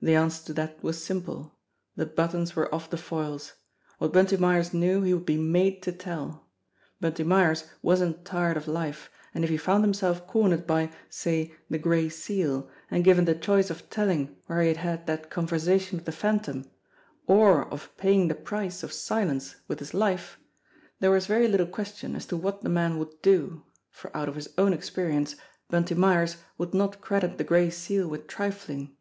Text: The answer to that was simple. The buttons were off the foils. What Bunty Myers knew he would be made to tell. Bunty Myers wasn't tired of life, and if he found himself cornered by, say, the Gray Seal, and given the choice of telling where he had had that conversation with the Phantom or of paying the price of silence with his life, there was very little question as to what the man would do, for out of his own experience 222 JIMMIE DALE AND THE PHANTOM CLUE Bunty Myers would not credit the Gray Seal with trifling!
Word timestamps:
The 0.00 0.14
answer 0.14 0.44
to 0.44 0.52
that 0.52 0.80
was 0.80 1.02
simple. 1.02 1.56
The 1.96 2.06
buttons 2.06 2.54
were 2.54 2.72
off 2.72 2.88
the 2.88 2.96
foils. 2.96 3.54
What 3.98 4.12
Bunty 4.12 4.36
Myers 4.36 4.72
knew 4.72 5.02
he 5.02 5.12
would 5.12 5.26
be 5.26 5.38
made 5.38 5.82
to 5.82 5.90
tell. 5.90 6.46
Bunty 7.00 7.24
Myers 7.24 7.64
wasn't 7.82 8.24
tired 8.24 8.56
of 8.56 8.68
life, 8.68 9.10
and 9.34 9.42
if 9.42 9.50
he 9.50 9.56
found 9.56 9.82
himself 9.82 10.24
cornered 10.28 10.68
by, 10.68 10.92
say, 11.10 11.52
the 11.68 11.78
Gray 11.80 12.08
Seal, 12.08 12.70
and 12.92 13.02
given 13.02 13.24
the 13.24 13.34
choice 13.34 13.68
of 13.68 13.90
telling 13.90 14.36
where 14.46 14.62
he 14.62 14.68
had 14.68 14.76
had 14.76 15.06
that 15.08 15.30
conversation 15.30 15.98
with 15.98 16.04
the 16.04 16.12
Phantom 16.12 16.70
or 17.26 17.68
of 17.68 17.90
paying 17.96 18.28
the 18.28 18.36
price 18.36 18.84
of 18.84 18.92
silence 18.92 19.56
with 19.66 19.80
his 19.80 19.92
life, 19.92 20.38
there 21.00 21.10
was 21.10 21.26
very 21.26 21.48
little 21.48 21.66
question 21.66 22.14
as 22.14 22.24
to 22.26 22.36
what 22.36 22.62
the 22.62 22.68
man 22.68 22.98
would 23.00 23.20
do, 23.20 23.64
for 23.90 24.16
out 24.16 24.28
of 24.28 24.36
his 24.36 24.48
own 24.56 24.72
experience 24.72 25.32
222 25.70 25.72
JIMMIE 25.72 25.72
DALE 25.72 25.76
AND 25.76 25.86
THE 25.88 25.94
PHANTOM 25.96 25.98
CLUE 25.98 26.06
Bunty 26.06 26.16
Myers 26.20 26.36
would 26.56 26.72
not 26.74 27.00
credit 27.00 27.36
the 27.38 27.42
Gray 27.42 27.68
Seal 27.68 28.06
with 28.06 28.28
trifling! 28.28 28.96